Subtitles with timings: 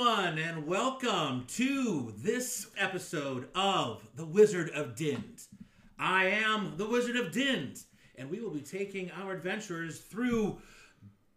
[0.00, 5.42] everyone, and welcome to this episode of The Wizard of Dint.
[5.98, 7.80] I am the Wizard of Dint,
[8.16, 10.58] and we will be taking our adventurers through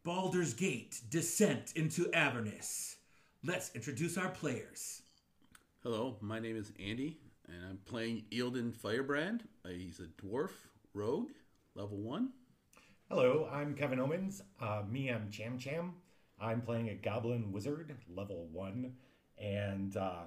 [0.06, 2.96] Baldur's Gate Descent into Avernus.
[3.44, 5.02] Let's introduce our players.
[5.82, 7.18] Hello, my name is Andy,
[7.48, 9.44] and I'm playing Eildon Firebrand.
[9.66, 10.52] Uh, he's a dwarf
[10.94, 11.32] rogue,
[11.76, 12.30] level one.
[13.10, 14.42] Hello, I'm Kevin Omens.
[14.62, 15.96] Uh, me, I'm Cham Cham.
[16.44, 18.94] I'm playing a Goblin Wizard, level one,
[19.38, 20.24] and uh,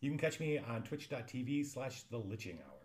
[0.00, 2.80] you can catch me on twitch.tv slash the Liching Hour.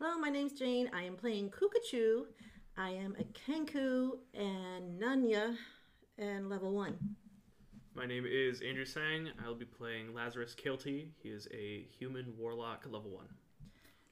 [0.00, 0.90] Hello, my name's Jane.
[0.94, 2.24] I am playing Kukachu.
[2.78, 5.54] I am a Kenku and Nanya
[6.16, 6.96] and level one.
[7.94, 9.28] My name is Andrew Sang.
[9.44, 11.08] I'll be playing Lazarus Kilty.
[11.22, 13.26] He is a human warlock level 1.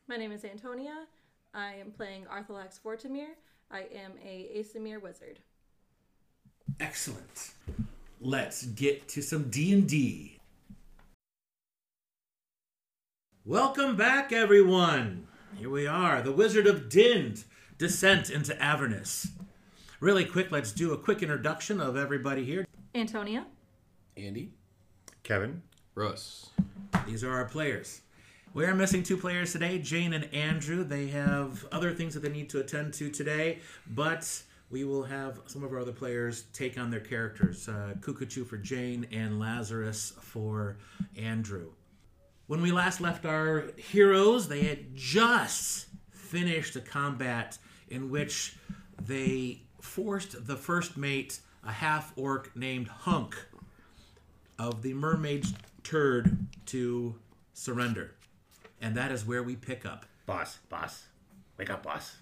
[0.07, 1.07] My name is Antonia.
[1.55, 3.29] I am playing Arthalax Vortimir.
[3.71, 5.39] I am a Aasimar wizard.
[6.79, 7.53] Excellent.
[8.21, 10.39] Let's get to some D&D.
[13.45, 15.27] Welcome back everyone.
[15.57, 17.45] Here we are, The Wizard of Dind,
[17.79, 19.29] Descent into Avernus.
[19.99, 22.67] Really quick, let's do a quick introduction of everybody here.
[22.95, 23.47] Antonia.
[24.17, 24.53] Andy.
[25.23, 25.63] Kevin?
[25.95, 26.51] Russ.
[27.07, 28.03] These are our players.
[28.53, 30.85] We are missing two players today, Jane and Andrew.
[30.85, 35.41] They have other things that they need to attend to today, but we will have
[35.47, 37.69] some of our other players take on their characters.
[37.69, 37.95] Uh,
[38.45, 40.77] for Jane and Lazarus for
[41.17, 41.73] Andrew.
[42.47, 48.57] When we last left our heroes, they had just finished a combat in which
[49.01, 53.37] they forced the first mate, a half orc named Hunk,
[54.59, 57.15] of the mermaid's turd to
[57.55, 58.15] surrender.
[58.81, 60.07] And that is where we pick up.
[60.27, 61.07] Boss, boss.
[61.59, 62.17] Wake up, boss.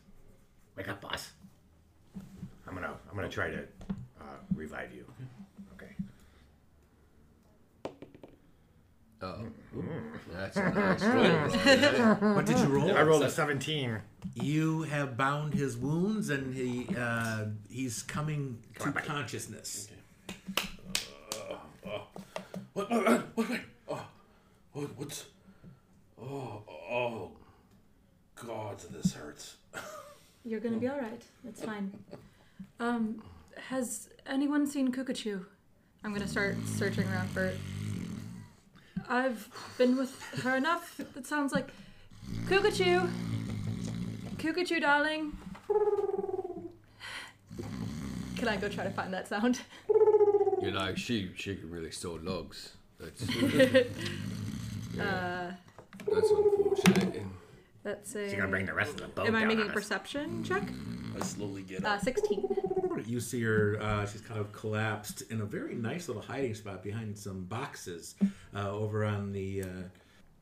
[0.76, 1.30] Wake up, boss.
[2.68, 3.60] I'm gonna I'm gonna try to
[4.20, 4.24] uh,
[4.54, 5.04] revive you.
[5.74, 5.92] Okay.
[9.22, 9.46] Oh,
[10.32, 12.34] that's a nice one.
[12.34, 12.96] What did you roll?
[12.96, 13.98] I rolled a 17.
[14.34, 19.06] You have bound his wounds, and he uh, he's coming to on, buddy.
[19.06, 19.88] consciousness.
[22.74, 22.90] What?
[22.90, 22.90] What?
[23.06, 23.26] What?
[23.34, 23.60] what, what?
[23.88, 24.06] Oh,
[24.72, 24.88] what?
[24.98, 25.24] What's?
[26.20, 27.30] Oh, oh,
[28.34, 29.56] God, this hurts.
[30.44, 31.22] You're gonna be alright.
[31.46, 31.92] It's fine.
[32.80, 33.22] Um,
[33.56, 35.44] has anyone seen Kukachu?
[36.04, 37.56] I'm gonna start searching around for it.
[39.08, 41.00] I've been with her enough.
[41.16, 41.68] It sounds like
[42.46, 43.10] Kukachu.
[44.36, 45.36] Kukachu, darling.
[48.36, 49.60] Can I go try to find that sound?
[50.62, 52.74] You know, she she can really store logs.
[53.00, 53.22] That's
[54.98, 55.52] Uh,
[56.10, 57.22] that's unfortunate.
[57.84, 58.28] that's a.
[58.28, 59.74] She's gonna bring the rest of the boat Am I down making on a us.
[59.74, 60.62] perception check?
[61.16, 62.00] I slowly get Uh, up.
[62.02, 62.56] 16.
[63.06, 66.82] You see her; uh, she's kind of collapsed in a very nice little hiding spot
[66.82, 68.14] behind some boxes
[68.54, 69.66] uh, over on the uh,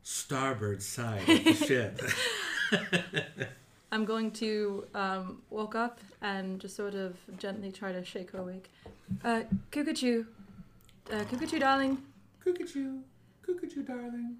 [0.02, 2.00] starboard side of the ship.
[3.92, 8.38] I'm going to um, walk up and just sort of gently try to shake her
[8.40, 8.70] awake.
[9.24, 10.26] Uh, Kukachu.
[11.10, 11.98] Uh, Kukachu, darling.
[12.44, 13.00] Kukachu,
[13.46, 14.36] Kukachu, darling.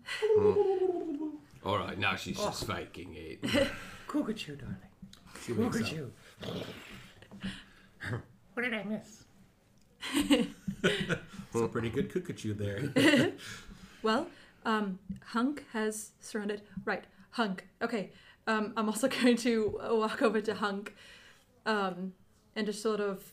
[1.65, 3.43] All right, now she's just faking it.
[4.09, 4.77] Kukachu, darling.
[5.45, 5.83] She wakes up.
[5.83, 6.11] Kukachu.
[8.55, 9.25] what did I miss?
[10.83, 13.33] It's a pretty good Kukachu there.
[14.03, 14.29] Well,
[14.65, 16.63] um, Hunk has surrounded.
[16.85, 17.67] Right, Hunk.
[17.83, 18.11] Okay.
[18.47, 20.95] Um, I'm also going to walk over to Hunk
[21.65, 22.13] um,
[22.55, 23.25] and just sort of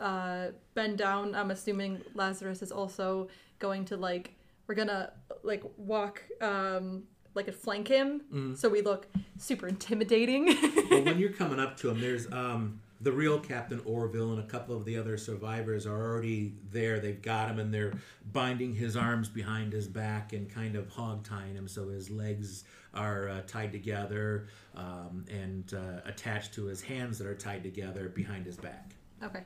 [0.00, 1.34] uh, bend down.
[1.34, 3.28] I'm assuming Lazarus is also
[3.58, 4.34] going to, like,
[4.66, 7.02] we're gonna, like, walk, um,
[7.34, 10.46] like, flank him so we look super intimidating.
[10.90, 14.46] well, when you're coming up to him, there's um, the real Captain Orville and a
[14.46, 17.00] couple of the other survivors are already there.
[17.00, 17.92] They've got him and they're
[18.32, 22.64] binding his arms behind his back and kind of hog tying him so his legs
[22.94, 24.46] are uh, tied together
[24.76, 28.94] um, and uh, attached to his hands that are tied together behind his back.
[29.22, 29.42] okay.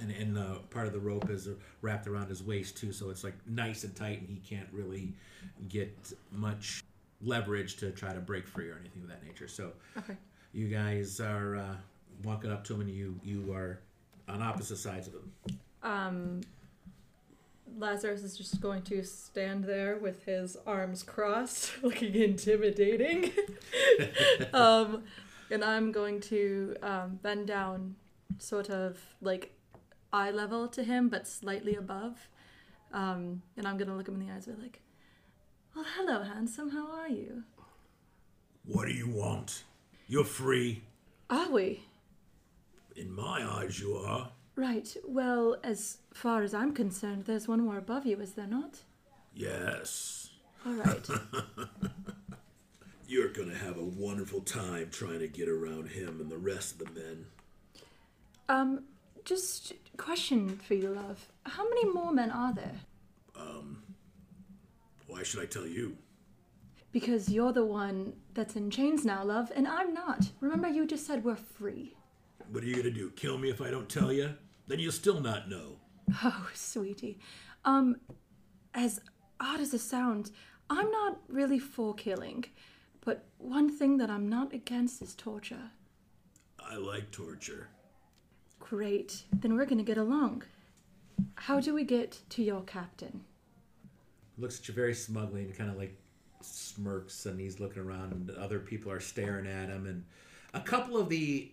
[0.00, 1.48] And, and uh, part of the rope is
[1.82, 5.12] wrapped around his waist too, so it's like nice and tight, and he can't really
[5.68, 5.94] get
[6.30, 6.82] much
[7.20, 9.48] leverage to try to break free or anything of that nature.
[9.48, 10.16] So Okay.
[10.54, 11.74] you guys are uh,
[12.22, 13.80] walking up to him, and you you are
[14.28, 15.58] on opposite sides of him.
[15.82, 16.40] Um,
[17.78, 23.30] Lazarus is just going to stand there with his arms crossed, looking intimidating.
[24.52, 25.02] um,
[25.50, 27.96] and I'm going to um, bend down,
[28.38, 29.54] sort of like
[30.12, 32.28] eye level to him, but slightly above.
[32.92, 34.80] Um, and I'm going to look him in the eyes and be like,
[35.74, 36.70] Well, hello, handsome.
[36.70, 37.44] How are you?
[38.64, 39.64] What do you want?
[40.08, 40.82] You're free.
[41.30, 41.84] Are we?
[42.96, 44.30] In my eyes, you are.
[44.56, 44.94] Right.
[45.06, 48.80] Well, as far as I'm concerned, there's one more above you, is there not?
[49.34, 50.30] Yes.
[50.66, 51.08] All right.
[53.08, 56.78] You're gonna have a wonderful time trying to get around him and the rest of
[56.86, 57.26] the men.
[58.48, 58.84] um,
[59.24, 61.28] just question for you, love.
[61.44, 62.74] How many more men are there?
[63.38, 63.82] Um,
[65.06, 65.96] why should I tell you?
[66.90, 70.30] Because you're the one that's in chains now, love, and I'm not.
[70.40, 71.94] Remember, you just said we're free.
[72.52, 73.08] What are you gonna do?
[73.16, 74.34] Kill me if I don't tell you?
[74.66, 75.78] Then you'll still not know.
[76.22, 77.18] Oh, sweetie.
[77.64, 77.96] Um,
[78.74, 79.00] as
[79.40, 80.32] odd as it sounds,
[80.68, 82.44] I'm not really for killing.
[83.00, 85.70] But one thing that I'm not against is torture.
[86.60, 87.68] I like torture.
[88.60, 89.24] Great.
[89.32, 90.42] Then we're gonna get along.
[91.36, 93.24] How do we get to your captain?
[94.36, 95.98] Looks at you very smugly and kind of like
[96.42, 100.04] smirks, and he's looking around, and other people are staring at him, and
[100.52, 101.50] a couple of the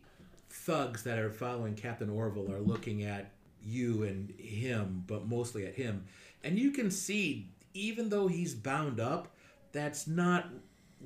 [0.50, 3.32] thugs that are following Captain Orville are looking at
[3.62, 6.06] you and him, but mostly at him,
[6.44, 9.36] and you can see, even though he's bound up,
[9.72, 10.48] that's not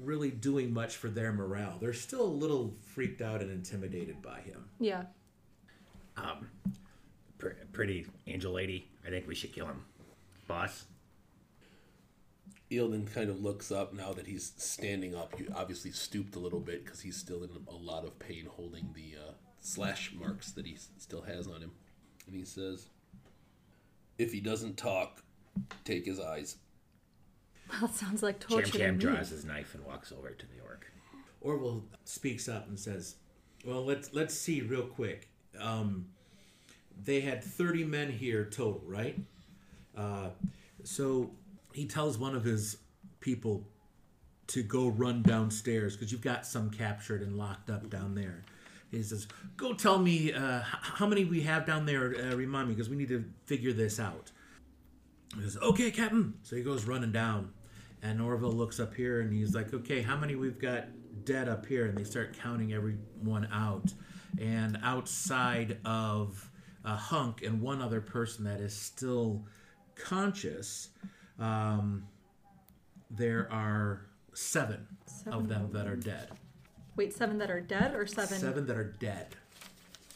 [0.02, 1.78] really doing much for their morale.
[1.80, 4.66] They're still a little freaked out and intimidated by him.
[4.80, 5.04] Yeah.
[6.18, 6.50] Um,
[7.38, 8.88] pr- pretty angel lady.
[9.06, 9.84] I think we should kill him.
[10.48, 10.86] Boss?
[12.78, 15.36] Eildon kind of looks up now that he's standing up.
[15.38, 18.90] He obviously stooped a little bit because he's still in a lot of pain holding
[18.94, 19.32] the uh,
[19.62, 21.72] slash marks that he s- still has on him.
[22.28, 22.88] And he says,
[24.18, 25.24] If he doesn't talk,
[25.86, 26.58] take his eyes.
[27.70, 28.72] Well, it sounds like Cham torture.
[28.72, 29.00] to Cham me.
[29.02, 30.86] draws his knife and walks over to the orc.
[31.42, 33.16] Orville speaks up and says,
[33.66, 35.30] "Well, let's let's see real quick.
[35.60, 36.08] Um,
[37.04, 39.18] they had thirty men here total, right?
[39.98, 40.30] Uh,
[40.84, 41.32] so
[41.74, 42.78] he tells one of his
[43.20, 43.68] people
[44.48, 48.44] to go run downstairs because you've got some captured and locked up down there.
[48.92, 49.28] He says,
[49.58, 52.16] "Go tell me uh, how many we have down there.
[52.16, 54.32] Uh, remind me because we need to figure this out."
[55.36, 57.54] He says, "Okay, Captain." So he goes running down,
[58.02, 60.86] and Orville looks up here and he's like, "Okay, how many we've got
[61.26, 63.94] dead up here?" And they start counting everyone out.
[64.40, 66.50] And outside of
[66.84, 69.46] hunk and one other person that is still
[69.96, 70.90] conscious,
[71.40, 72.08] um,
[73.10, 74.88] there are seven,
[75.28, 76.30] of them that are dead.
[76.96, 78.38] Wait, seven that are dead or seven?
[78.38, 79.36] Seven that are dead.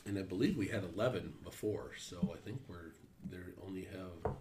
[0.06, 2.94] And I believe we had 11 before, so I think we're
[3.30, 4.34] there only have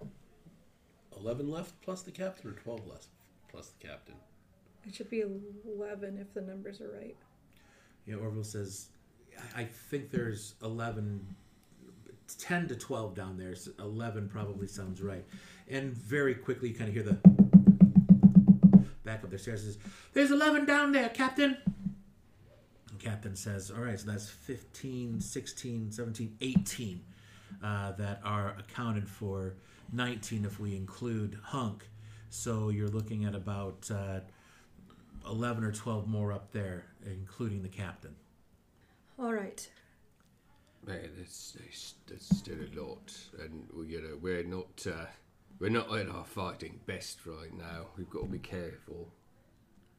[1.18, 3.06] 11 left plus the captain, or 12 left
[3.48, 4.14] plus the captain.
[4.86, 5.24] It should be
[5.66, 7.16] 11 if the numbers are right.
[8.06, 8.88] Yeah, Orville says,
[9.56, 11.26] I I think there's 11,
[12.38, 13.54] 10 to 12 down there.
[13.56, 15.24] So 11 probably sounds right.
[15.68, 17.18] And very quickly, you kind of hear the
[19.04, 19.64] back up the stairs.
[19.64, 19.78] Says,
[20.12, 21.56] There's 11 down there, Captain.
[22.90, 27.00] And Captain says, All right, so that's 15, 16, 17, 18
[27.62, 29.54] uh, that are accounted for,
[29.92, 31.88] 19 if we include Hunk.
[32.30, 34.20] So you're looking at about uh,
[35.28, 38.14] 11 or 12 more up there, including the captain.
[39.18, 39.68] All right.
[40.86, 45.06] Man, that's, that's, that's still a lot, and you know we're not uh,
[45.58, 47.86] we're not at our fighting best right now.
[47.96, 49.08] We've got to be careful.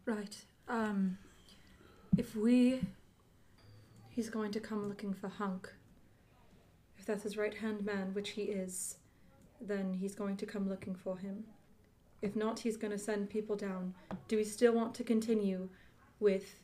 [0.06, 0.36] Right.
[0.68, 1.18] Um,
[2.18, 2.82] if we.
[4.10, 5.72] He's going to come looking for Hunk.
[6.98, 8.98] If that's his right hand man, which he is,
[9.62, 11.44] then he's going to come looking for him.
[12.22, 13.94] If not, he's going to send people down.
[14.28, 15.70] Do we still want to continue
[16.20, 16.62] with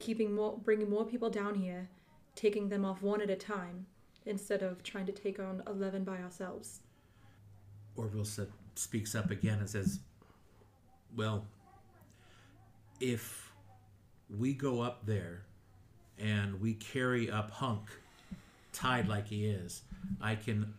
[0.00, 1.88] keeping more, bringing more people down here,
[2.34, 3.86] taking them off one at a time,
[4.26, 6.80] instead of trying to take on 11 by ourselves?
[7.96, 8.26] Orville
[8.74, 10.00] speaks up again and says,
[11.16, 11.46] Well,
[13.00, 13.52] if
[14.30, 15.42] we go up there
[16.18, 17.90] and we carry up Hunk
[18.72, 19.82] tied like he is,
[20.20, 20.72] I can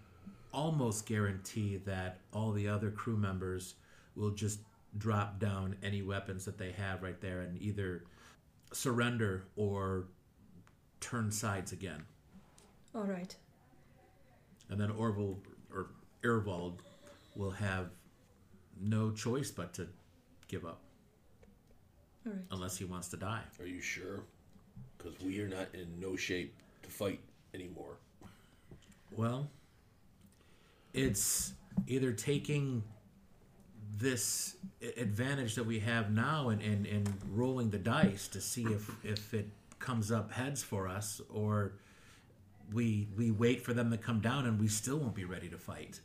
[0.51, 3.75] almost guarantee that all the other crew members
[4.15, 4.59] will just
[4.97, 8.03] drop down any weapons that they have right there and either
[8.71, 10.05] surrender or
[10.99, 12.03] turn sides again.
[12.95, 13.35] All right.
[14.69, 15.39] And then Orville
[15.73, 15.87] or
[16.23, 16.81] Irvald
[17.35, 17.89] will have
[18.79, 19.87] no choice but to
[20.47, 20.81] give up
[22.25, 22.41] All right.
[22.51, 23.41] unless he wants to die.
[23.59, 24.23] Are you sure?
[24.97, 27.19] Because we are not in no shape to fight
[27.53, 27.97] anymore.
[29.15, 29.49] Well,
[30.93, 31.53] it's
[31.87, 32.83] either taking
[33.97, 34.55] this
[34.97, 39.33] advantage that we have now and, and, and rolling the dice to see if, if
[39.33, 39.47] it
[39.79, 41.73] comes up heads for us or
[42.71, 45.57] we we wait for them to come down and we still won't be ready to
[45.57, 45.99] fight.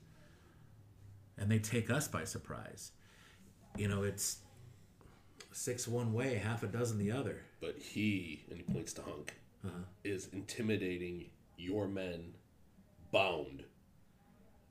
[1.39, 2.93] And they take us by surprise.
[3.77, 4.39] You know, it's
[5.53, 7.43] six one way, half a dozen the other.
[7.61, 9.85] But he, and he points to Hunk, uh-huh.
[10.05, 11.27] is intimidating
[11.57, 12.33] your men
[13.13, 13.65] bound.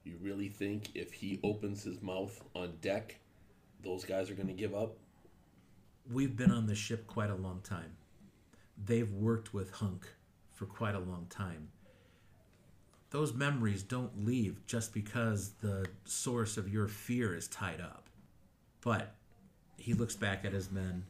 [0.04, 3.20] You really think if he opens his mouth on deck,
[3.84, 4.96] those guys are going to give up?
[6.10, 7.98] We've been on the ship quite a long time.
[8.86, 10.08] They've worked with Hunk
[10.54, 11.68] for quite a long time.
[13.10, 18.10] Those memories don't leave just because the source of your fear is tied up.
[18.82, 19.16] But
[19.78, 21.04] he looks back at his men.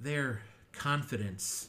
[0.00, 0.42] Their
[0.72, 1.68] confidence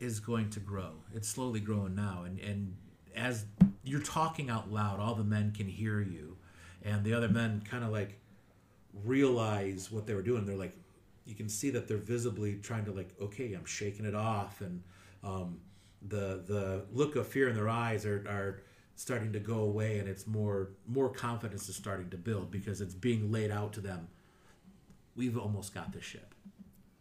[0.00, 0.92] is going to grow.
[1.14, 2.22] It's slowly growing now.
[2.24, 2.76] And, and
[3.14, 3.44] as
[3.84, 6.36] you're talking out loud, all the men can hear you.
[6.82, 8.18] And the other men kind of like
[9.02, 10.44] realize what they were doing.
[10.44, 10.76] They're like,
[11.24, 14.82] you can see that they're visibly trying to like, okay, I'm shaking it off, and
[15.22, 15.58] um,
[16.06, 18.62] the the look of fear in their eyes are, are
[18.96, 22.94] starting to go away, and it's more more confidence is starting to build because it's
[22.94, 24.08] being laid out to them.
[25.16, 26.34] We've almost got the ship.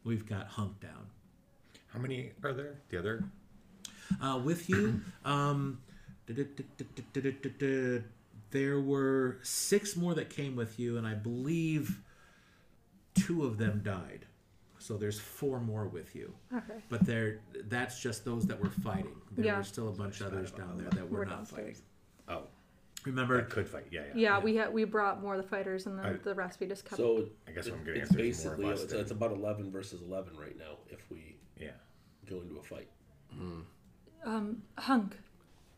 [0.04, 1.08] We've got Hunk down.
[1.88, 2.82] How many are there?
[2.90, 3.24] The other?
[4.22, 5.80] Uh, with you, um,
[8.52, 12.00] there were six more that came with you, and I believe
[13.16, 14.26] two of them died.
[14.84, 16.34] So there's four more with you.
[16.54, 16.74] Okay.
[16.90, 19.16] But they're that's just those that were fighting.
[19.32, 19.58] There Yeah.
[19.58, 21.78] were still a bunch of others down there that were We're not fighting.
[22.28, 22.44] Oh,
[23.06, 23.88] Remember, that could fight.
[23.92, 24.12] Yeah, yeah.
[24.16, 26.68] Yeah, we had we brought more of the fighters, and the, I- the rest we
[26.68, 26.98] just kept.
[26.98, 28.92] So I guess what I'm it- getting it's at is more of basically us it's,
[28.92, 31.72] than- it's about 11 versus 11 right now if we Yeah.
[32.30, 32.90] go into a fight.
[34.26, 35.18] um, Hunk,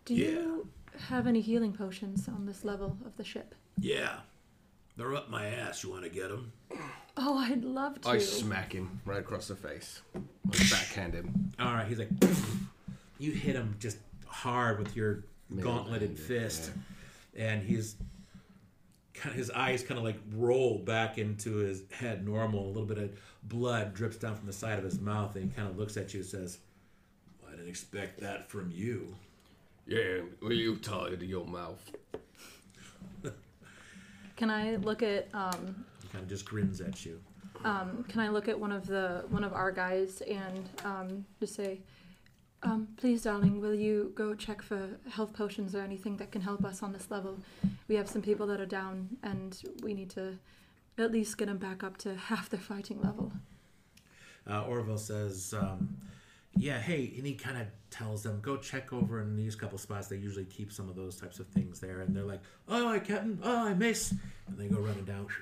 [0.05, 0.67] do you
[1.09, 3.53] have any healing potions on this level of the ship?
[3.79, 4.21] yeah,
[4.97, 5.83] they're up my ass.
[5.83, 6.51] You want to get them?
[7.17, 8.09] Oh, I'd love to.
[8.09, 10.01] I smack him right across the face.
[10.15, 10.19] I
[10.69, 11.51] backhand him.
[11.59, 11.87] All right.
[11.87, 12.09] He's like,
[13.19, 15.23] you hit him just hard with your
[15.61, 16.71] gauntleted handed, fist,
[17.35, 17.95] and he's
[19.13, 22.65] kind of his eyes kind of like roll back into his head normal.
[22.65, 25.55] A little bit of blood drips down from the side of his mouth, and he
[25.55, 26.57] kind of looks at you and says,
[27.47, 29.15] "I didn't expect that from you."
[29.87, 31.91] Yeah, well, you tired of your mouth.
[34.35, 37.19] Can I look at um, He kind of just grins at you.
[37.65, 41.55] um, Can I look at one of the one of our guys and um, just
[41.55, 41.79] say,
[42.63, 46.63] um, "Please, darling, will you go check for health potions or anything that can help
[46.63, 47.37] us on this level?
[47.87, 50.37] We have some people that are down, and we need to
[50.97, 53.31] at least get them back up to half their fighting level."
[54.49, 55.97] Uh, Orville says, um,
[56.55, 60.07] "Yeah, hey," and he kind of tells them, "Go check over in these couple spots.
[60.07, 62.99] They usually keep some of those types of things there." And they're like, "Oh, I
[62.99, 63.37] Captain!
[63.43, 64.13] Oh, I miss!"
[64.47, 65.27] And they go running down.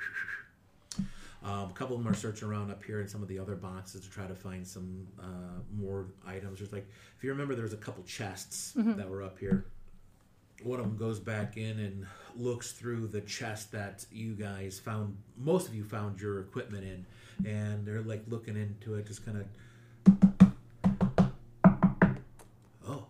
[1.43, 3.55] Um, a couple of them are searching around up here in some of the other
[3.55, 6.59] boxes to try to find some uh, more items.
[6.59, 9.65] There's like, if you remember, there was a couple chests that were up here.
[10.63, 12.05] One of them goes back in and
[12.37, 15.17] looks through the chest that you guys found.
[15.37, 17.05] Most of you found your equipment in,
[17.45, 19.45] and they're like looking into it, just kind of.
[22.87, 23.07] Oh,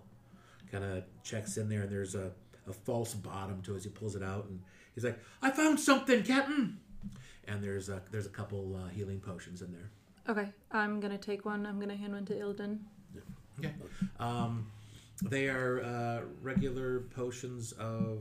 [0.71, 2.31] kind of checks in there, and there's a,
[2.67, 4.59] a false bottom to it as he pulls it out, and
[4.95, 6.79] he's like, "I found something, Captain."
[7.47, 9.89] And there's a there's a couple uh, healing potions in there.
[10.29, 11.65] Okay, I'm gonna take one.
[11.65, 12.79] I'm gonna hand one to Ilden.
[13.59, 13.73] Okay.
[14.19, 14.65] Um,
[15.23, 18.19] they are uh, regular potions of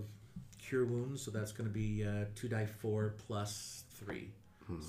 [0.59, 4.29] cure wounds, so that's going to be uh, two die four plus three.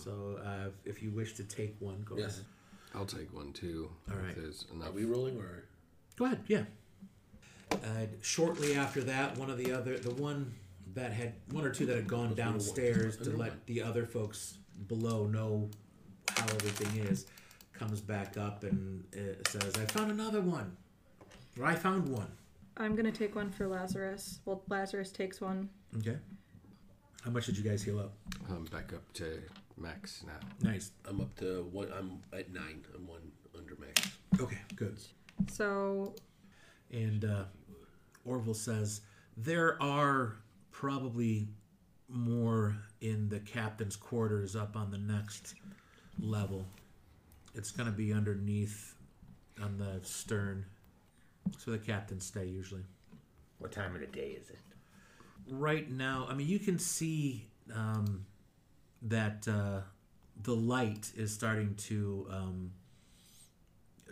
[0.04, 2.34] So uh, if you wish to take one, go Yes.
[2.36, 2.46] ahead.
[2.96, 3.90] I'll take one too.
[4.12, 4.36] All if right.
[4.36, 4.90] There's enough.
[4.90, 5.64] Are we rolling or?
[6.18, 6.42] Go ahead.
[6.48, 6.64] Yeah.
[7.72, 7.78] Uh,
[8.22, 10.54] shortly after that, one of the other, the one
[10.96, 14.58] that had one or two that had gone downstairs to let the other folks
[14.88, 15.70] below know
[16.30, 17.26] how everything is,
[17.74, 20.76] comes back up and uh, says, "I found another one.
[21.60, 22.32] Or I found one."
[22.78, 24.40] I'm gonna take one for Lazarus.
[24.46, 25.70] Well, Lazarus takes one.
[25.98, 26.18] Okay.
[27.24, 28.14] How much did you guys heal up?
[28.50, 29.42] I'm back up to
[29.78, 30.40] max now.
[30.70, 30.92] Nice.
[31.08, 31.90] I'm up to one.
[31.98, 32.84] I'm at nine.
[32.96, 34.10] I'm one under max.
[34.40, 34.98] Okay, good.
[35.50, 36.16] So
[36.92, 37.44] And uh,
[38.26, 39.02] Orville says
[39.38, 40.38] there are
[40.74, 41.48] probably
[42.10, 45.54] more in the captain's quarters up on the next
[46.20, 46.66] level.
[47.56, 48.96] It's going to be underneath
[49.62, 50.66] on the stern.
[51.60, 52.84] So the captains stay usually.
[53.60, 54.60] What time of the day is it?
[55.48, 58.26] Right now, I mean, you can see um,
[59.04, 59.82] that uh,
[60.42, 62.72] the light is starting to um,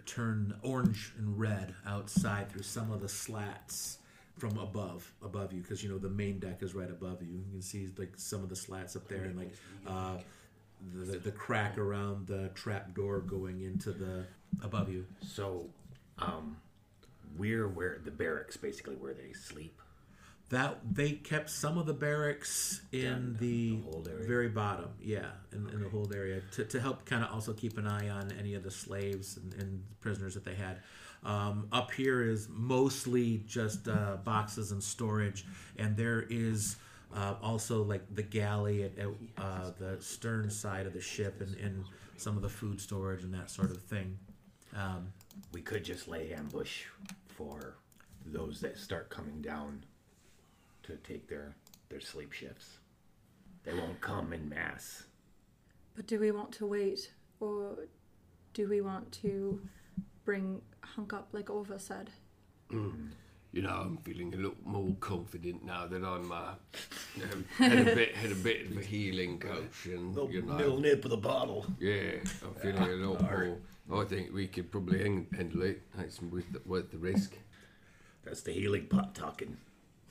[0.05, 3.97] turn orange and red outside through some of the slats
[4.41, 7.29] from above above you because you know the main deck is right above you.
[7.29, 9.53] You can see like some of the slats up there and like
[9.85, 10.17] uh,
[10.95, 14.25] the the crack around the trap door going into the
[14.63, 15.05] above you.
[15.23, 15.67] So,
[16.17, 16.57] um,
[17.37, 19.79] we're where the barracks, basically where they sleep.
[20.49, 25.69] That they kept some of the barracks in Down the, the very bottom, yeah, in,
[25.69, 28.55] in the hold area to, to help kind of also keep an eye on any
[28.55, 30.79] of the slaves and, and prisoners that they had.
[31.23, 35.45] Um, up here is mostly just uh, boxes and storage,
[35.77, 36.77] and there is
[37.13, 41.57] Uh, also, like the galley at, at uh, the stern side of the ship, and,
[41.57, 41.83] and
[42.15, 44.17] some of the food storage and that sort of thing.
[44.73, 45.11] Um,
[45.51, 46.85] We could just lay ambush
[47.27, 47.75] for
[48.25, 49.83] those that start coming down
[50.83, 51.53] to take their
[51.89, 52.79] their sleep shifts.
[53.65, 55.03] They won't come in mass.
[55.95, 57.89] But do we want to wait, or
[58.53, 59.59] do we want to
[60.23, 62.09] bring Hunk up like Ova said?
[63.53, 66.53] You know, I'm feeling a lot more confident now that I'm uh,
[67.21, 71.03] um, had a bit had a bit of a healing coach, and you know, nip
[71.03, 71.65] of the bottle.
[71.79, 72.11] yeah,
[72.43, 73.57] I'm feeling a lot more.
[74.01, 75.81] I think we could probably hang- handle it.
[75.99, 77.35] It's worth the, worth the risk.
[78.23, 79.57] That's the healing pot talking.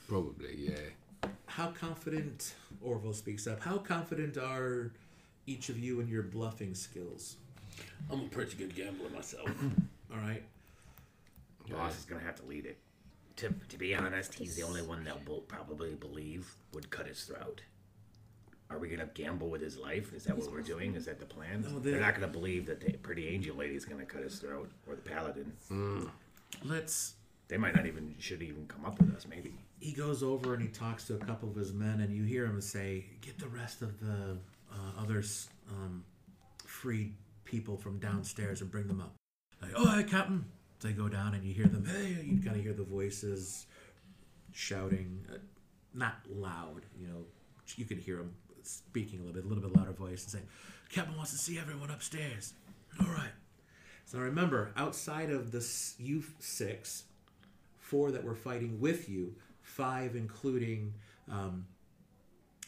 [0.06, 1.28] Probably, yeah.
[1.46, 4.92] how confident, Orville speaks up, how confident are
[5.46, 7.36] each of you in your bluffing skills?
[8.10, 9.48] I'm a pretty good gambler myself.
[10.12, 10.42] All right.
[11.70, 12.78] Boss is gonna have to lead it.
[13.36, 17.62] To, to be honest, he's the only one they'll probably believe would cut his throat.
[18.68, 20.12] Are we gonna gamble with his life?
[20.12, 20.94] Is that what we're doing?
[20.94, 21.62] Is that the plan?
[21.62, 24.70] No, the- They're not gonna believe that the pretty angel lady's gonna cut his throat,
[24.86, 25.52] or the paladin.
[26.64, 27.14] Let's
[27.48, 29.26] They might not even should even come up with us.
[29.26, 29.54] Maybe.
[29.80, 32.44] he goes over and he talks to a couple of his men, and you hear
[32.46, 34.36] him say, "Get the rest of the
[34.70, 36.04] uh, others um,
[36.66, 39.14] freed people from downstairs and bring them up."
[39.62, 40.44] Like, "Oh, hi, Captain."
[40.80, 41.84] They go down, and you hear them.
[41.84, 43.66] Hey, you kind of hear the voices
[44.52, 45.36] shouting, uh,
[45.94, 46.82] not loud.
[46.98, 47.24] You know,
[47.76, 50.46] you could hear them speaking a little bit, a little bit louder voice, and saying,
[50.90, 52.54] "Captain wants to see everyone upstairs."
[52.98, 53.32] All right.
[54.06, 55.64] So now remember, outside of the
[55.98, 57.04] you six,
[57.78, 60.94] four that were fighting with you, five including
[61.30, 61.66] um,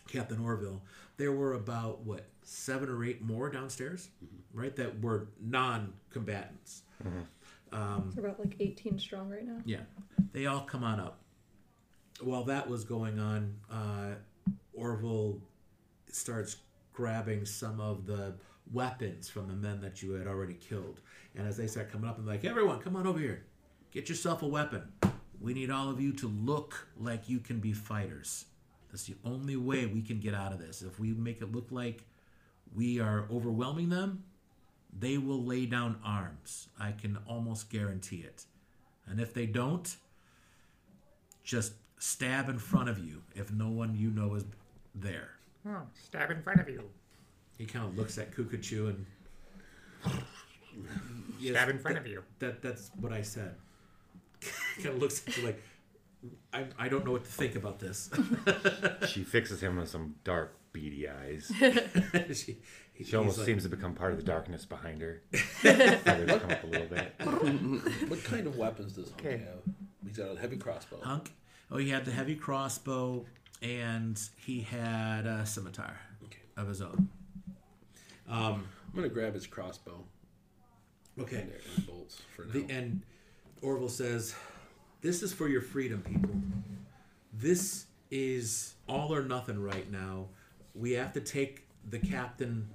[0.07, 0.83] Captain Orville,
[1.16, 4.09] there were about what seven or eight more downstairs,
[4.52, 4.75] right?
[4.76, 6.83] That were non-combatants.
[8.17, 9.59] We're about like 18 strong right now.
[9.64, 9.81] Yeah,
[10.33, 11.19] they all come on up.
[12.21, 14.14] While that was going on, uh,
[14.75, 15.41] Orville
[16.11, 16.57] starts
[16.93, 18.35] grabbing some of the
[18.73, 21.00] weapons from the men that you had already killed.
[21.35, 23.45] And as they start coming up, I'm like, everyone, come on over here.
[23.91, 24.82] Get yourself a weapon.
[25.41, 28.45] We need all of you to look like you can be fighters.
[28.91, 30.82] That's the only way we can get out of this.
[30.82, 32.04] If we make it look like
[32.75, 34.25] we are overwhelming them,
[34.99, 36.69] they will lay down arms.
[36.78, 38.45] I can almost guarantee it.
[39.07, 39.95] And if they don't,
[41.45, 44.45] just stab in front of you if no one you know is
[44.95, 45.31] there.
[45.67, 46.83] Oh, stab in front of you.
[47.59, 49.07] He kind of looks at Kukachu and
[51.39, 52.23] Yes, Stab in front that- of you.
[52.39, 53.55] That that's what I said.
[54.76, 55.63] kind of looks at you like
[56.52, 58.09] I, I don't know what to think about this.
[59.09, 61.50] She fixes him with some dark, beady eyes.
[62.33, 62.59] she,
[62.93, 65.23] he- She almost like, seems to become part of the darkness behind her.
[65.63, 67.15] Come up a little bit.
[68.09, 69.39] what kind of weapons does Hunk Okay.
[69.39, 69.75] have?
[70.07, 71.00] He's got a heavy crossbow.
[71.02, 71.33] Hunk.
[71.71, 73.25] Oh, he had the heavy crossbow,
[73.63, 76.41] and he had a scimitar Okay.
[76.57, 77.09] of his own.
[78.28, 80.05] Um, I'm gonna grab his crossbow
[81.21, 81.37] okay.
[81.43, 82.52] and, and bolts for now.
[82.52, 83.02] The, and
[83.63, 84.35] Orville says,
[85.00, 86.31] This is for your freedom, people.
[87.33, 90.26] This is all or nothing right now.
[90.75, 92.68] We have to take the captain,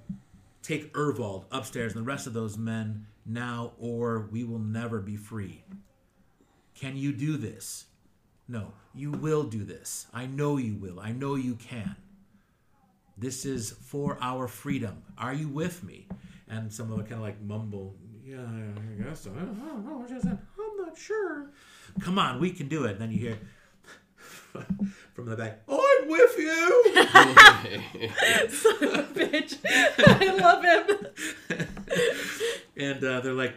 [0.62, 5.16] take Ervald upstairs and the rest of those men now, or we will never be
[5.16, 5.64] free.
[6.74, 7.86] Can you do this?
[8.46, 10.06] No, you will do this.
[10.14, 11.00] I know you will.
[11.00, 11.96] I know you can.
[13.16, 15.02] This is for our freedom.
[15.18, 16.06] Are you with me?
[16.48, 19.32] And some of them kind of like mumble, Yeah, I guess so.
[19.36, 20.06] I don't know.
[20.08, 21.50] I'm not sure.
[22.00, 22.92] Come on, we can do it.
[22.92, 23.38] And then you hear
[25.18, 26.82] from the back, I'm with you.
[29.18, 29.58] Bitch.
[29.98, 31.66] I love him.
[32.76, 33.54] and uh, they're like,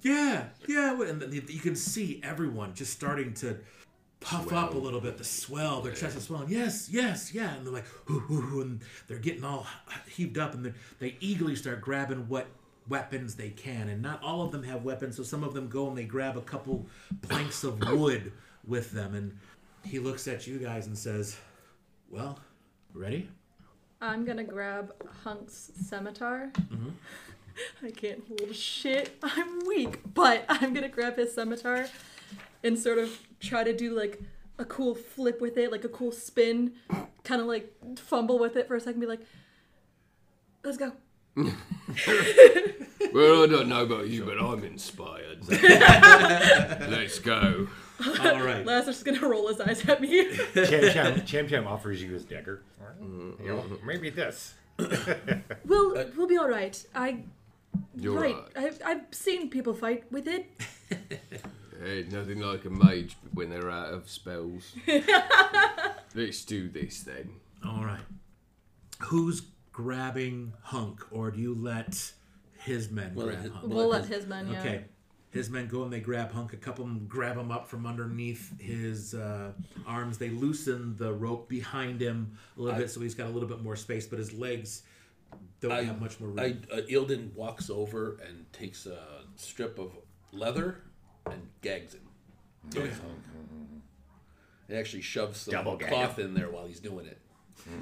[0.00, 3.58] "Yeah, yeah," and you can see everyone just starting to
[4.20, 6.48] puff up a little bit, the swell, their chest is swelling.
[6.48, 9.66] Yes, yes, yeah, and they're like, "Hoo, hoo, hoo," and they're getting all
[10.08, 12.46] heaved up, and they they eagerly start grabbing what
[12.88, 15.86] weapons they can, and not all of them have weapons, so some of them go
[15.86, 16.86] and they grab a couple
[17.20, 18.32] planks of wood
[18.66, 19.36] with them, and
[19.84, 21.36] he looks at you guys and says,
[22.10, 22.38] "Well,
[22.94, 23.28] ready?"
[24.00, 24.92] I'm gonna grab
[25.24, 26.52] Hunk's scimitar.
[26.54, 26.90] Mm-hmm.
[27.86, 29.16] I can't hold shit.
[29.22, 31.86] I'm weak, but I'm gonna grab his scimitar
[32.62, 34.20] and sort of try to do like
[34.58, 36.72] a cool flip with it, like a cool spin,
[37.24, 39.20] kind of like fumble with it for a second, be like,
[40.64, 40.92] "Let's go."
[43.12, 45.46] Well, I don't know about you, but I'm inspired.
[45.48, 47.68] Let's go.
[48.06, 48.64] All right.
[48.66, 50.34] Lazarus is gonna roll his eyes at me.
[50.54, 52.62] Cham Cham, Cham Cham offers you his dagger.
[53.00, 53.86] You know, mm-hmm.
[53.86, 54.54] maybe this.
[55.64, 56.84] we'll uh, we'll be all right.
[56.94, 57.18] I
[57.96, 58.34] You're right.
[58.34, 58.44] right.
[58.56, 60.50] I've I've seen people fight with it.
[61.80, 64.74] Hey, nothing like a mage when they're out of spells.
[66.12, 67.30] Let's do this then.
[67.64, 68.00] All right.
[68.98, 72.12] Who's grabbing Hunk, or do you let
[72.58, 73.72] his men Well, grab his- Hunk?
[73.72, 74.60] We'll let his men, yeah.
[74.60, 74.84] Okay.
[75.30, 76.54] His men go and they grab Hunk.
[76.54, 79.52] A couple of them grab him up from underneath his uh,
[79.86, 80.16] arms.
[80.16, 83.48] They loosen the rope behind him a little I- bit so he's got a little
[83.48, 84.82] bit more space, but his legs
[85.60, 86.38] don't I- have much more room.
[86.38, 88.98] I, uh, Ilden walks over and takes a
[89.36, 89.92] strip of
[90.32, 90.82] leather
[91.26, 92.08] and gags him.
[92.74, 92.90] Okay.
[94.68, 97.18] He actually shoves some Double gag cloth in there while he's doing it.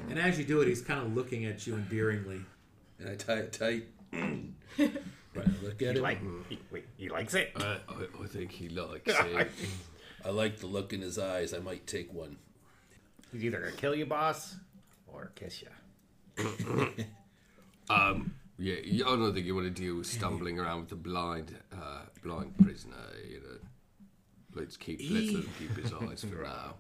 [0.09, 2.41] And as you do it, he's kind of looking at you endearingly.
[2.99, 3.87] And I tie it tight.
[5.37, 6.03] right, look at You him.
[6.03, 6.19] like?
[6.49, 7.53] He, wait, he likes it.
[7.57, 9.49] I, I, I think he likes it.
[10.25, 11.53] I like the look in his eyes.
[11.55, 12.37] I might take one.
[13.33, 14.57] He's either gonna kill you, boss,
[15.07, 16.45] or kiss you.
[17.89, 18.75] Um, yeah,
[19.07, 22.57] I don't think you want to deal with stumbling around with a blind, uh, blind
[22.59, 22.97] prisoner.
[23.31, 23.59] You know,
[24.61, 26.75] let's keep let's let him keep his eyes for now.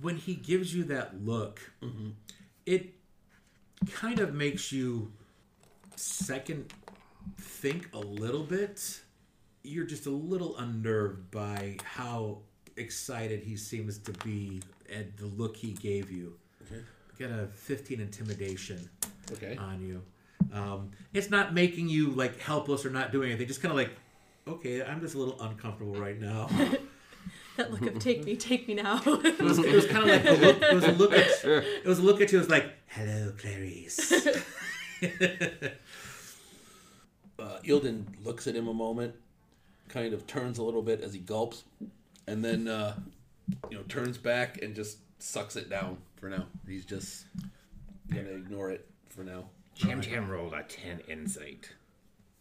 [0.00, 1.60] when he gives you that look,
[2.66, 2.94] it
[3.90, 5.10] kind of makes you
[5.96, 6.72] second
[7.38, 9.00] think a little bit.
[9.62, 12.38] You're just a little unnerved by how
[12.76, 14.60] excited he seems to be
[14.94, 16.34] at the look he gave you.
[17.18, 18.90] Got a 15 intimidation
[19.32, 19.56] Okay.
[19.56, 20.02] on you.
[20.52, 23.46] Um, it's not making you like helpless or not doing anything.
[23.46, 23.90] Just kind of like,
[24.46, 26.48] okay, I'm just a little uncomfortable right now.
[27.56, 29.00] That look of take me, take me now.
[29.06, 32.00] It was, was kind of like a look, it was a look at it was
[32.00, 32.38] a look at you.
[32.38, 34.12] It was like, "Hello, Clarice."
[37.64, 39.14] Uh, Ilden looks at him a moment,
[39.88, 41.64] kind of turns a little bit as he gulps,
[42.26, 42.94] and then uh,
[43.70, 46.46] you know turns back and just sucks it down for now.
[46.66, 47.24] He's just
[48.08, 49.44] gonna ignore it for now.
[49.74, 51.70] Cham Cham rolled a ten insight.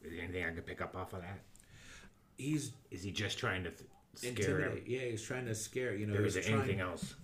[0.04, 1.40] Is there anything I can pick up off of that?
[2.38, 4.38] He's Is he just trying to th- scare him?
[4.64, 4.84] intimidated.
[4.88, 5.96] Yeah, he's trying to scare.
[5.96, 7.16] You know, Or is he's there anything trying- else?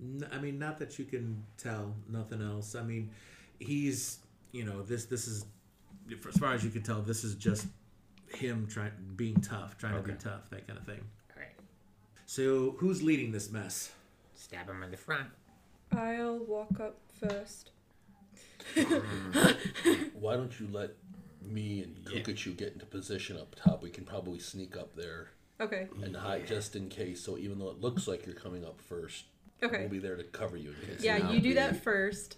[0.00, 1.94] N- I mean, not that you can tell.
[2.08, 2.74] Nothing else.
[2.74, 3.10] I mean,
[3.58, 4.18] he's
[4.52, 5.44] you know this this is
[6.28, 7.00] as far as you can tell.
[7.02, 7.66] This is just
[8.34, 11.00] him trying being tough, trying to be tough, that kind of thing.
[11.36, 11.54] All right,
[12.26, 13.92] So who's leading this mess?
[14.34, 15.28] stab him in the front.
[15.92, 17.70] I'll walk up first.
[20.14, 20.92] Why don't you let
[21.42, 23.82] me and Kukachu get into position up top?
[23.82, 25.88] We can probably sneak up there Okay.
[26.02, 27.20] and hide just in case.
[27.20, 29.24] So even though it looks like you're coming up first,
[29.62, 29.80] Okay.
[29.80, 31.02] we'll be there to cover you in case.
[31.04, 32.36] Yeah, you do be- that first.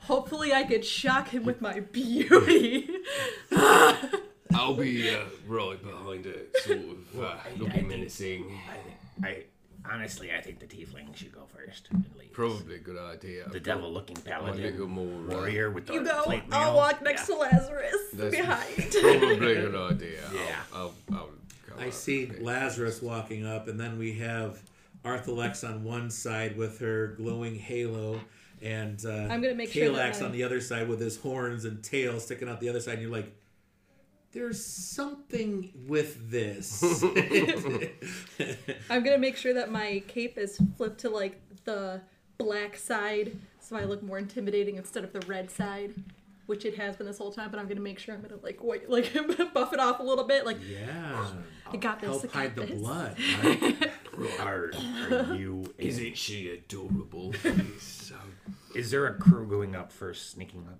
[0.00, 2.88] Hopefully, I could shock him with my beauty.
[4.54, 8.58] I'll be uh, right behind it, sort of uh, I- I looking think- menacing.
[9.22, 9.42] I, I
[9.90, 11.88] honestly, I think the tiefling should go first.
[11.90, 12.32] and lead.
[12.32, 13.48] Probably a good idea.
[13.50, 15.30] the devil-looking A paladin little more.
[15.32, 16.22] Uh, warrior with the you go.
[16.22, 16.76] plate I'll mail.
[16.76, 17.34] walk next Yeah.
[17.34, 18.92] to Lazarus That's behind.
[19.00, 20.20] Probably a good idea.
[20.28, 20.56] I'll- Yeah.
[20.74, 21.30] I'll, I'll,
[21.68, 21.92] go I up.
[21.92, 22.40] see Okay.
[22.42, 24.62] Lazarus walking up, and then we have
[25.04, 28.20] Arthalex on one side with her glowing halo,
[28.62, 31.18] and uh, I'm gonna make sure that Kalax my- on the other side with his
[31.18, 32.94] horns and tail sticking out the other side.
[32.94, 33.32] And you're like,
[34.32, 36.82] "There's something with this."
[38.90, 42.00] I'm gonna make sure that my cape is flipped to like the
[42.38, 45.94] black side, so I look more intimidating instead of the red side,
[46.46, 47.50] which it has been this whole time.
[47.50, 49.12] But I'm gonna make sure I'm gonna like wait, like
[49.52, 50.46] buff it off a little bit.
[50.46, 51.26] Like yeah,
[51.72, 52.08] I got this.
[52.08, 53.16] I help got hide the blood.
[54.16, 54.40] Right?
[54.40, 54.70] Are,
[55.12, 55.74] are you?
[55.76, 57.34] Is, Isn't she adorable?
[57.34, 58.14] She's so
[58.76, 60.78] is there a crew going up first, sneaking up?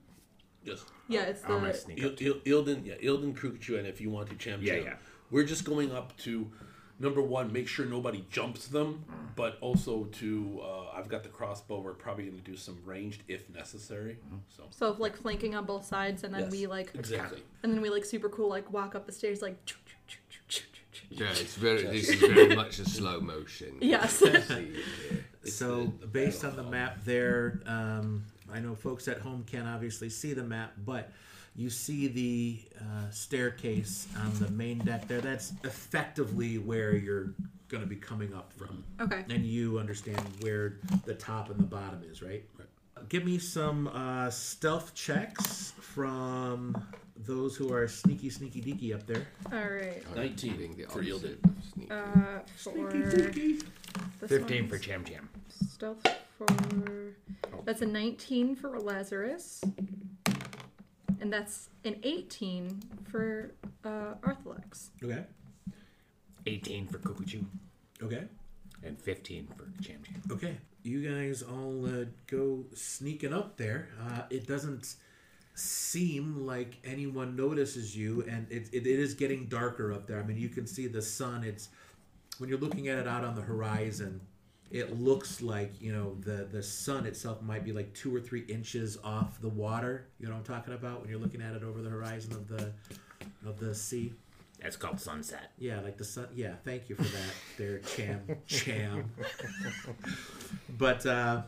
[0.65, 0.85] Yes.
[1.09, 2.17] Yeah, it's I'm gonna the sneak Il, up.
[2.17, 2.41] too.
[2.45, 4.85] Il, Ilden, yeah, Ilden, Kukachu, and if you want to, Cham Yeah, Cham.
[4.85, 4.95] yeah.
[5.31, 6.51] We're just going up to
[6.99, 9.05] number one, make sure nobody jumps them,
[9.37, 11.81] but also to uh, I've got the crossbow.
[11.81, 14.19] We're probably going to do some ranged if necessary.
[14.49, 17.43] So so like flanking on both sides, and then Yes, we like, exactly.
[17.63, 19.65] and then we like super cool like walk up the stairs like.
[19.67, 21.25] choo, choo, choo, choo, choo, choo, choo.
[21.25, 21.31] yeah.
[21.31, 21.83] It's very.
[21.85, 23.77] This is very much a slow motion.
[23.81, 24.15] Yes.
[24.19, 25.17] See, yeah.
[25.49, 26.71] So the- the based on the hall.
[26.71, 31.11] map there um, i know folks at home can't obviously see the map but
[31.55, 37.33] you see the uh, staircase on the main deck there that's effectively where you're
[37.69, 39.25] going to be coming up from Okay.
[39.31, 42.45] and you understand where the top and the bottom is right,
[43.09, 46.77] give me some uh, stealth checks from
[47.25, 50.03] those who are sneaky sneaky deaky up there All right.
[50.15, 51.45] 19 feeling the for opposite Ilden.
[51.59, 51.91] of sneaky.
[51.91, 52.41] Uh,
[54.19, 55.29] for this Fifteen one's for Cham Cham.
[55.69, 56.03] stealth
[56.39, 56.47] for
[57.65, 59.63] that's a 19 for Lazarus,
[61.21, 63.53] and that's an 18 for
[63.85, 64.91] uh, Arthalex.
[65.03, 65.25] okay
[66.49, 67.45] Eighteen for Kukachu,
[68.03, 68.25] okay
[68.85, 70.23] and fifteen for Cham Cham.
[70.31, 73.89] Okay, you guys all uh, go sneaking up there.
[74.01, 74.95] Uh, it doesn't
[75.57, 80.21] seem like anyone notices you, and it, it, it is getting darker up there.
[80.21, 81.45] I mean, you can see the sun.
[81.45, 81.69] It's
[82.39, 84.21] when you're looking at it out on the horizon.
[84.71, 88.43] it looks like you know the the sun itself might be like two or three
[88.43, 90.07] inches off the water.
[90.19, 92.49] You know what I'm talking about when you're looking at it over the horizon of
[92.49, 92.73] the
[93.47, 94.13] of the sea.
[94.61, 95.53] That's called sunset.
[95.59, 96.29] Yeah, like the sun.
[96.35, 98.23] Yeah, thank you for that, there, Cham.
[98.47, 99.11] Cham.
[100.79, 101.43] but uh,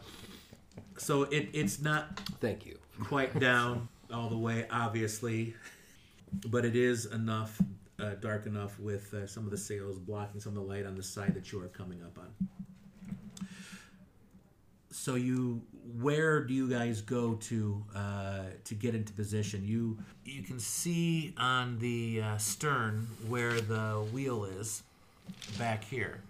[0.97, 2.79] so it it's not Thank you.
[3.05, 5.55] quite down all the way, obviously,
[6.47, 7.61] but it is enough,
[7.99, 10.97] uh, dark enough with uh, some of the sails blocking some of the light on
[10.97, 12.49] the side that you are coming up on.
[14.91, 15.63] So you,
[16.01, 19.65] where do you guys go to uh, to get into position?
[19.65, 24.83] You you can see on the uh, stern where the wheel is,
[25.59, 26.21] back here.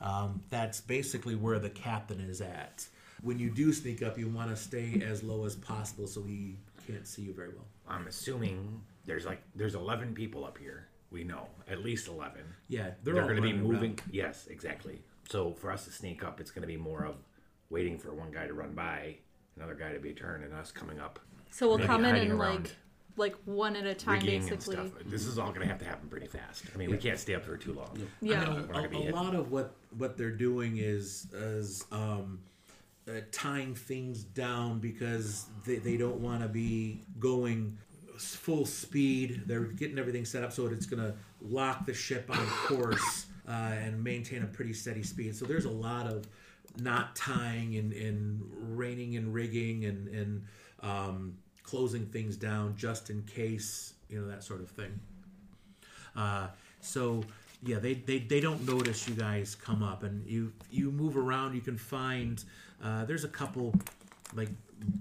[0.00, 2.86] Um, that's basically where the captain is at.
[3.22, 6.56] When you do sneak up, you want to stay as low as possible so he
[6.86, 7.66] can't see you very well.
[7.88, 10.88] I'm assuming there's like there's 11 people up here.
[11.10, 12.40] We know at least 11.
[12.68, 13.90] Yeah, they're, They're, all going to be moving.
[13.92, 14.02] around.
[14.10, 15.00] Yes, exactly.
[15.28, 17.16] So for us to sneak up, it's going to be more of
[17.70, 19.16] waiting for one guy to run by,
[19.56, 21.18] another guy to be turned, and us coming up,
[21.50, 22.64] So we'll come in and around.
[22.64, 22.70] like
[23.16, 24.74] like one at a time rigging and basically.
[24.74, 24.90] stuff.
[25.06, 26.64] This is all going to have to happen pretty fast.
[26.74, 27.96] I mean, we can't stay up for too long.
[28.20, 28.42] Yeah.
[28.42, 31.84] I know We're not gonna a, a lot of what what they're doing is is
[31.92, 32.40] um,
[33.08, 37.76] uh, tying things down because they, they don't want to be going
[38.16, 39.42] full speed.
[39.46, 43.50] They're getting everything set up so it's going to lock the ship on course uh,
[43.50, 45.36] and maintain a pretty steady speed.
[45.36, 46.26] So there's a lot of
[46.80, 48.40] not tying and, and
[48.76, 50.44] reining and rigging and, and
[50.80, 54.98] um, closing things down just in case, you know, that sort of thing.
[56.16, 56.48] Uh,
[56.80, 57.24] so
[57.64, 61.54] yeah, they, they they don't notice you guys come up, and you you move around.
[61.54, 62.42] You can find
[62.82, 63.74] uh, there's a couple
[64.34, 64.50] like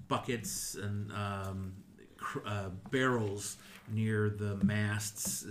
[0.07, 1.73] buckets and um,
[2.17, 3.57] cr- uh, barrels
[3.91, 5.45] near the masts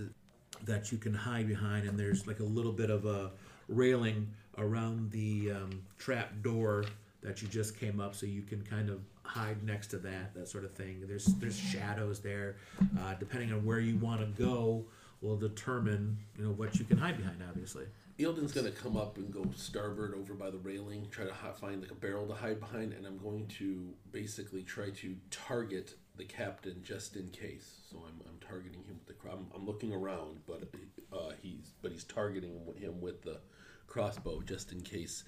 [0.65, 3.31] that you can hide behind, and there's like a little bit of a
[3.67, 6.85] railing around the um, trap door
[7.21, 10.47] that you just came up, so you can kind of hide next to that, that
[10.47, 11.03] sort of thing.
[11.07, 12.55] There's there's shadows there,
[12.99, 14.85] uh, depending on where you want to go,
[15.23, 17.41] will determine you know what you can hide behind.
[17.47, 17.85] Obviously,
[18.19, 21.91] Eildon's gonna come up and go starboard over by the railing, try to find like
[21.91, 26.81] a barrel to hide behind, and I'm going to basically try to target the captain
[26.83, 27.79] just in case.
[27.89, 30.69] So I'm, I'm targeting him with the cro- I'm, I'm looking around, but
[31.11, 33.39] uh, he's but he's targeting him with the
[33.87, 35.23] crossbow just in case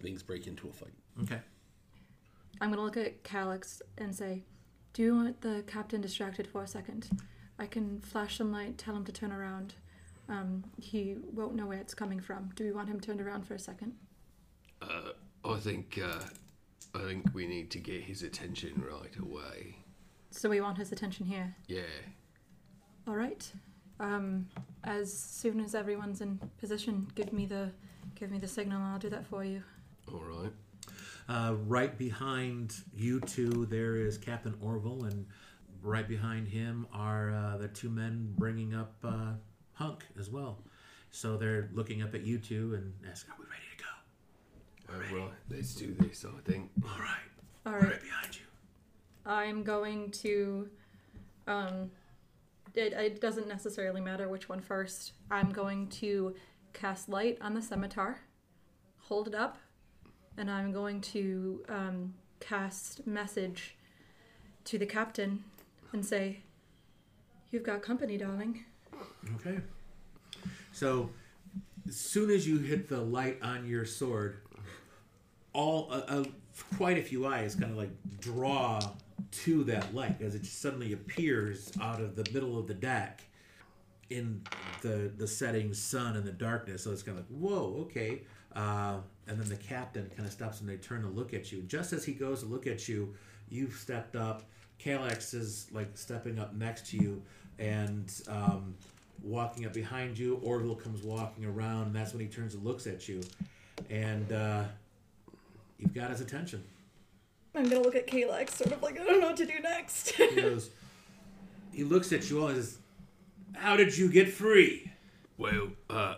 [0.00, 0.94] things break into a fight.
[1.22, 1.40] okay.
[2.60, 4.44] I'm gonna look at Calix and say,
[4.94, 7.08] "Do you want the captain distracted for a second?
[7.58, 9.74] I can flash some light, tell him to turn around.
[10.28, 12.50] Um, he won't know where it's coming from.
[12.56, 13.94] Do we want him turned around for a second?
[14.80, 15.12] Uh,
[15.44, 16.20] I think uh,
[16.94, 19.76] I think we need to get his attention right away.
[20.30, 21.54] So we want his attention here.
[21.68, 21.82] Yeah.
[23.06, 23.50] All right.
[24.00, 24.48] Um,
[24.82, 27.70] as soon as everyone's in position, give me the
[28.14, 28.78] give me the signal.
[28.78, 29.62] and I'll do that for you.
[30.12, 30.52] All right.
[31.28, 35.26] Uh, right behind you two, there is Captain Orville, and
[35.84, 39.32] right behind him are uh, the two men bringing up uh,
[39.74, 40.58] Hunk as well.
[41.10, 45.24] So they're looking up at you two and asking, "Are we ready to go?" All
[45.26, 45.32] right.
[45.50, 46.18] Let's do this.
[46.18, 46.70] So I think.
[46.82, 47.16] All right,
[47.66, 47.90] All we're right.
[47.92, 48.42] right behind you.
[49.26, 50.68] I'm going to.
[51.46, 51.90] Um,
[52.74, 55.12] it, it doesn't necessarily matter which one first.
[55.30, 56.34] I'm going to
[56.72, 58.20] cast light on the scimitar,
[58.98, 59.58] hold it up,
[60.36, 63.76] and I'm going to um, cast message
[64.64, 65.44] to the captain
[65.94, 66.42] and say,
[67.50, 68.64] "You've got company, darling."
[69.36, 69.60] Okay.
[70.72, 71.10] So,
[71.88, 74.38] as soon as you hit the light on your sword,
[75.52, 76.24] all uh, uh,
[76.76, 78.80] quite a few eyes kind of like draw
[79.30, 83.22] to that light as it suddenly appears out of the middle of the deck
[84.10, 84.42] in
[84.82, 86.82] the the setting sun and the darkness.
[86.82, 88.22] So it's kind of like, whoa, okay.
[88.54, 91.62] Uh, and then the captain kind of stops and they turn to look at you.
[91.62, 93.14] Just as he goes to look at you,
[93.48, 94.42] you've stepped up.
[94.82, 97.22] Kalex is like stepping up next to you
[97.58, 98.74] and um,
[99.22, 100.36] walking up behind you.
[100.42, 103.22] Orville comes walking around, and that's when he turns and looks at you.
[103.90, 104.64] And uh,
[105.78, 106.62] you've got his attention.
[107.54, 110.10] I'm gonna look at Kalex, sort of like I don't know what to do next.
[110.10, 110.70] He goes,
[111.72, 112.78] he looks at you all and says,
[113.54, 114.90] How did you get free?
[115.38, 116.16] Well, uh,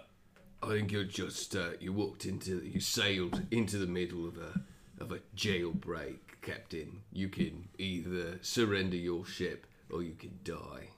[0.62, 4.60] I think you're just uh, you walked into you sailed into the middle of a
[5.02, 7.00] of a jailbreak, Captain.
[7.12, 10.90] You can either surrender your ship or you can die.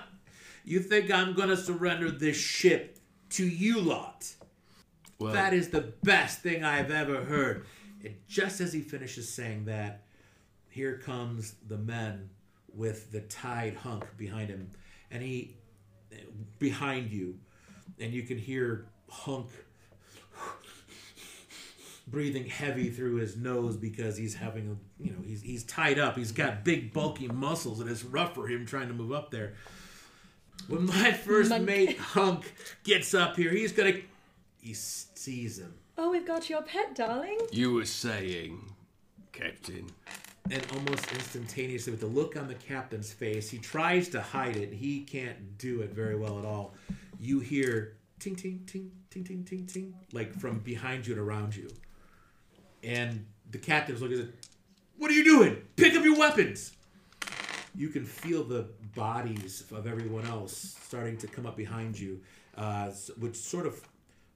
[0.68, 2.98] You think I'm going to surrender this ship
[3.30, 4.30] to you lot?
[5.18, 7.64] Well, That is the best thing I've ever heard.
[8.04, 10.02] And just as he finishes saying that,
[10.68, 12.28] here comes the men
[12.74, 14.68] with the tied hunk behind him.
[15.10, 15.56] And he,
[16.58, 17.38] behind you,
[17.98, 19.48] and you can hear hunk
[22.10, 26.16] breathing heavy through his nose because he's having a you know he's he's tied up.
[26.16, 29.54] He's got big bulky muscles and it's rough for him trying to move up there.
[30.68, 31.64] When my first Monk.
[31.64, 32.52] mate Hunk
[32.84, 33.94] gets up here, he's gonna
[34.60, 37.38] he sees him Oh, we've got your pet, darling.
[37.50, 38.72] You were saying,
[39.32, 39.90] Captain.
[40.48, 44.72] and almost instantaneously with the look on the captain's face, he tries to hide it.
[44.72, 46.74] He can't do it very well at all.
[47.20, 51.56] You hear ting ting ting ting ting ting ting like from behind you and around
[51.56, 51.68] you.
[52.82, 54.34] And the captain's looking at it,
[54.96, 55.62] What are you doing?
[55.76, 56.72] Pick up your weapons.
[57.74, 62.20] You can feel the bodies of everyone else starting to come up behind you,
[62.56, 63.80] uh, which sort of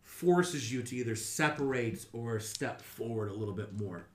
[0.03, 4.07] forces you to either separate or step forward a little bit more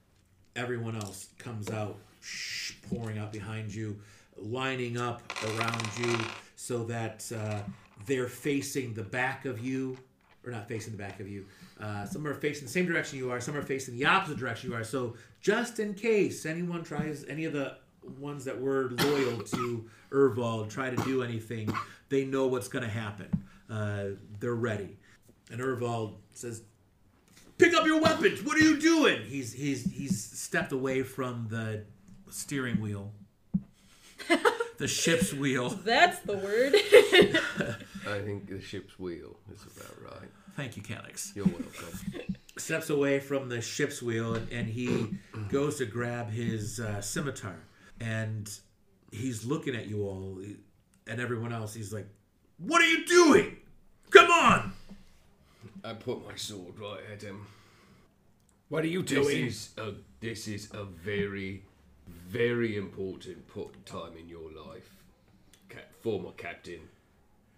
[0.57, 3.97] everyone else comes out shh, pouring out behind you
[4.35, 6.17] lining up around you
[6.55, 7.59] so that uh,
[8.05, 9.97] they're facing the back of you
[10.43, 11.45] or not facing the back of you
[11.81, 14.69] uh, some are facing the same direction you are some are facing the opposite direction
[14.69, 17.75] you are so just in case anyone tries any of the
[18.19, 21.71] ones that were loyal to Ervald try to do anything
[22.09, 23.27] they know what's going to happen
[23.69, 24.05] uh,
[24.39, 24.97] they're ready
[25.51, 26.63] and Ervald says
[27.57, 28.43] pick up your weapons.
[28.43, 29.21] What are you doing?
[29.23, 31.83] He's he's he's stepped away from the
[32.29, 33.11] steering wheel,
[34.77, 35.69] the ship's wheel.
[35.69, 36.75] That's the word.
[38.07, 40.29] I think the ship's wheel is about right.
[40.58, 41.32] Thank you, Calix.
[41.36, 42.00] You're welcome.
[42.58, 45.08] Steps away from the ship's wheel and, and he
[45.50, 47.56] goes to grab his uh, scimitar,
[48.02, 48.50] and
[49.12, 50.41] he's looking at you all
[51.06, 51.76] and everyone else.
[51.76, 52.08] He's like,
[52.58, 53.58] "What are you doing?
[54.10, 54.74] Come on!"
[55.84, 57.46] I put my sword right at him.
[58.70, 59.46] What are you This doing?
[59.46, 61.63] is a this is a very,
[62.08, 64.89] very important po- time in your life,
[65.70, 66.80] Ca- former captain.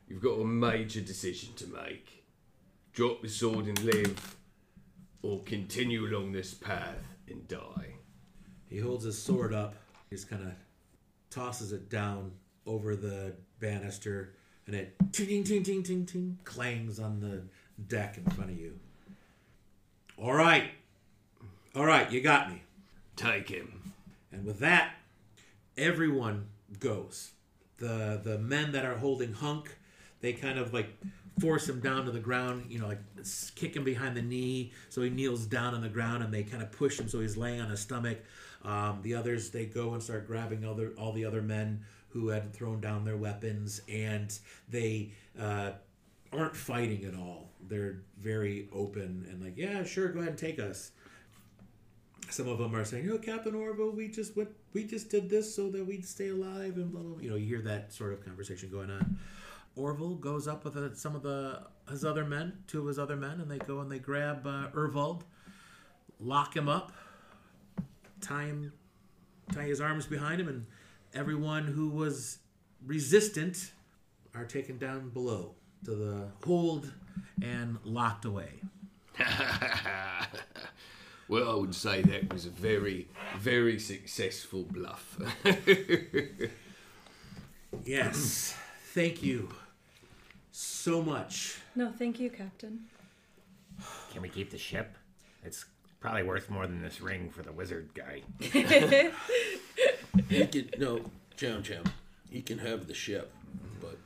[0.09, 2.18] You've got a major decision to make:
[2.93, 4.35] drop the sword and live,
[5.21, 7.95] or continue along this path and die.
[8.69, 9.75] He holds his sword up.
[10.09, 10.53] He just kind of
[11.29, 12.31] tosses it down
[12.65, 14.33] over the banister,
[14.65, 17.43] and it ting ting ting ting ting clangs on the
[17.87, 18.79] deck in front of you.
[20.17, 20.71] All right,
[21.75, 22.63] all right, you got me.
[23.15, 23.93] Take him.
[24.31, 24.93] And with that,
[25.77, 26.47] everyone
[26.79, 27.31] goes.
[27.77, 29.77] The the men that are holding Hunk,
[30.21, 30.89] they kind of like
[31.39, 33.01] force him down to the ground, you know, like
[33.55, 36.61] kick him behind the knee so he kneels down on the ground and they kind
[36.61, 38.19] of push him so he's laying on his stomach.
[38.63, 42.53] Um, the others they go and start grabbing other all the other men who had
[42.53, 45.71] thrown down their weapons and they uh,
[46.33, 47.51] aren't fighting at all.
[47.67, 50.91] They're very open and like, yeah, sure, go ahead and take us
[52.29, 55.09] some of them are saying, "You "Oh, know, Captain Orville, we just went, we just
[55.09, 57.11] did this so that we'd stay alive," and blah blah.
[57.13, 57.21] blah.
[57.21, 59.17] You know, you hear that sort of conversation going on.
[59.75, 63.15] Orville goes up with uh, some of the his other men, two of his other
[63.15, 65.23] men, and they go and they grab uh, Ervald,
[66.19, 66.91] lock him up,
[68.21, 68.73] tie him,
[69.51, 70.65] tie his arms behind him, and
[71.13, 72.39] everyone who was
[72.85, 73.71] resistant
[74.35, 75.55] are taken down below
[75.85, 76.91] to the hold
[77.41, 78.51] and locked away.
[81.27, 85.17] well, I would say that was a very, very successful bluff.
[87.85, 88.55] Yes,
[88.99, 89.47] thank you
[90.51, 91.57] so much.
[91.73, 92.81] no, thank you, Captain.
[94.11, 94.97] Can we keep the ship?
[95.41, 95.63] It's
[96.01, 98.23] probably worth more than this ring for the wizard guy.
[100.27, 100.99] He can no,
[101.37, 101.83] Jam Jam.
[102.29, 103.31] He can have the ship,
[103.79, 103.97] but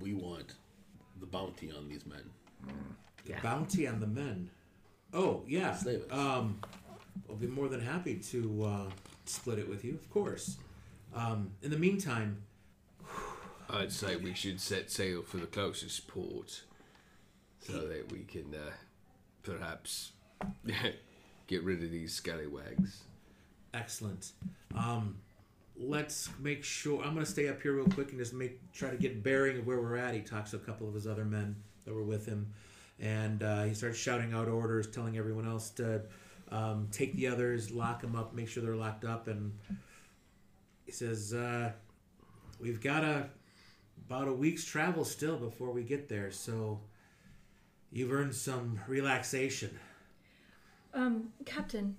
[0.00, 0.54] we want
[1.18, 2.22] the bounty on these men.
[3.26, 3.40] Yeah.
[3.40, 4.50] Bounty on the men.
[5.12, 5.74] Oh yeah.
[5.74, 6.12] Save it.
[6.12, 6.60] Um,
[7.28, 8.90] I'll be more than happy to uh,
[9.24, 10.58] split it with you, of course.
[11.14, 12.42] Um, in the meantime,
[13.70, 16.62] I'd say we should set sail for the closest port
[17.60, 18.70] so that we can uh,
[19.42, 20.12] perhaps
[21.46, 23.02] get rid of these scallywags.
[23.74, 24.32] excellent.
[24.74, 25.18] Um,
[25.76, 27.02] let's make sure.
[27.02, 29.58] I'm going to stay up here real quick and just make try to get bearing
[29.58, 30.14] of where we're at.
[30.14, 32.52] He talks to a couple of his other men that were with him,
[33.00, 36.02] and uh, he starts shouting out orders, telling everyone else to
[36.50, 39.52] um, take the others, lock them up, make sure they're locked up, and
[40.86, 41.72] he says, uh,
[42.58, 43.28] "We've got a
[44.08, 46.80] about a week's travel still before we get there, so
[47.92, 49.78] you've earned some relaxation."
[50.94, 51.96] Um, Captain,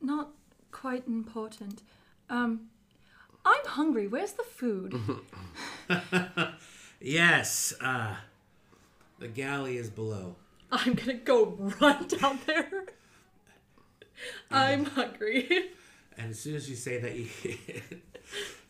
[0.00, 0.28] not
[0.70, 1.82] quite important.
[2.28, 2.68] Um,
[3.44, 4.06] I'm hungry.
[4.06, 4.94] Where's the food?
[7.00, 8.14] Yes, uh,
[9.18, 10.36] the galley is below.
[10.70, 12.84] I'm gonna go run down there.
[14.50, 15.48] I'm hungry.
[16.18, 17.28] And as soon as you say that, you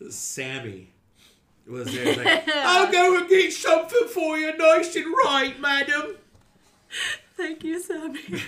[0.08, 0.92] Sammy
[1.66, 2.16] was there.
[2.16, 6.16] Like, I'll go and get something for you, nice and right, madam.
[7.36, 8.20] Thank you, Sammy.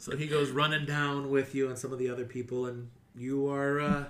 [0.00, 3.48] So he goes running down with you and some of the other people, and you
[3.50, 4.04] are uh,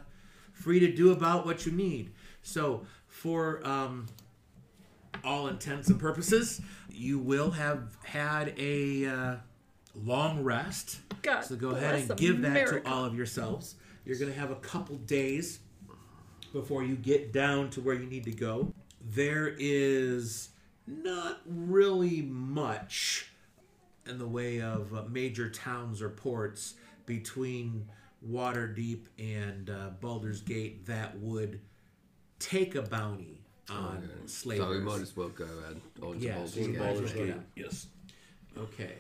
[0.52, 2.12] free to do about what you need.
[2.44, 4.06] So, for um,
[5.24, 9.34] all intents and purposes, you will have had a uh,
[10.04, 11.00] long rest.
[11.22, 13.74] God so go ahead and give that to all of yourselves.
[14.04, 15.58] You're going to have a couple days
[16.52, 18.72] before you get down to where you need to go.
[19.00, 20.50] There is
[20.86, 23.30] not really much
[24.06, 26.74] in the way of uh, major towns or ports
[27.06, 27.86] between
[28.28, 31.60] Waterdeep and uh, Baldur's Gate that would
[32.38, 33.40] take a bounty
[33.70, 34.66] on slavers.
[34.66, 36.78] So we might as well go and on to Yeah, Baldur's so you Gate.
[36.78, 37.28] might as well go Gate.
[37.30, 37.44] down.
[37.56, 37.86] Yes.
[38.58, 38.92] Okay.